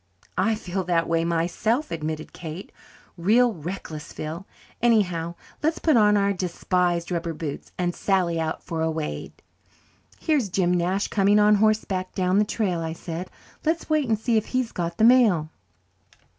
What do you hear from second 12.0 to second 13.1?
down the trail," I